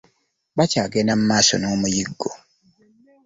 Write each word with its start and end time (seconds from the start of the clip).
Bakyagenda 0.57 1.13
mu 1.19 1.25
maaso 1.31 1.53
n'omuyiggo. 1.57 2.29